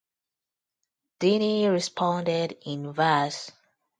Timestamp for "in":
2.63-2.91